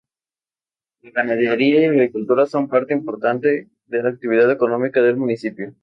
La 1.03 1.11
ganadería 1.11 1.81
y 1.85 1.87
la 1.87 1.93
agricultura 1.93 2.47
son 2.47 2.67
parte 2.67 2.91
importante 2.91 3.69
de 3.85 4.01
la 4.01 4.09
actividad 4.09 4.49
económica 4.49 4.99
del 4.99 5.15
municipio. 5.15 5.75